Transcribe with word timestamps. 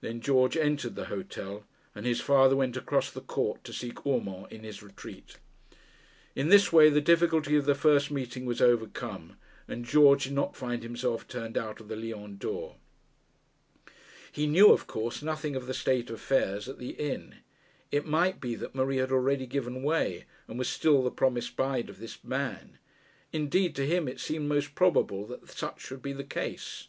Then 0.00 0.20
George 0.20 0.56
entered 0.56 0.96
the 0.96 1.04
hotel, 1.04 1.64
and 1.94 2.04
his 2.04 2.20
father 2.20 2.56
went 2.56 2.76
across 2.76 3.08
the 3.12 3.20
court 3.20 3.62
to 3.62 3.72
seek 3.72 4.04
Urmand 4.04 4.48
in 4.50 4.64
his 4.64 4.82
retreat. 4.82 5.36
In 6.34 6.48
this 6.48 6.72
way 6.72 6.90
the 6.90 7.00
difficulty 7.00 7.56
of 7.56 7.64
the 7.64 7.76
first 7.76 8.10
meeting 8.10 8.46
was 8.46 8.60
overcome, 8.60 9.36
and 9.68 9.84
George 9.84 10.24
did 10.24 10.32
not 10.32 10.56
find 10.56 10.82
himself 10.82 11.28
turned 11.28 11.56
out 11.56 11.78
of 11.80 11.86
the 11.86 11.94
Lion 11.94 12.36
d'Or. 12.36 12.74
He 14.32 14.48
knew 14.48 14.72
of 14.72 14.88
course 14.88 15.22
nothing 15.22 15.54
of 15.54 15.68
the 15.68 15.72
state 15.72 16.08
of 16.10 16.16
affairs 16.16 16.68
at 16.68 16.80
the 16.80 16.90
inn. 16.90 17.36
It 17.92 18.06
might 18.06 18.40
be 18.40 18.56
that 18.56 18.74
Marie 18.74 18.96
had 18.96 19.12
already 19.12 19.46
given 19.46 19.84
way, 19.84 20.24
and 20.48 20.58
was 20.58 20.68
still 20.68 21.00
the 21.04 21.12
promised 21.12 21.54
bride 21.54 21.88
of 21.88 22.00
this 22.00 22.24
man. 22.24 22.78
Indeed, 23.32 23.76
to 23.76 23.86
him 23.86 24.08
it 24.08 24.18
seemed 24.18 24.48
most 24.48 24.74
probable 24.74 25.24
that 25.26 25.48
such 25.48 25.80
should 25.80 26.02
be 26.02 26.12
the 26.12 26.24
case. 26.24 26.88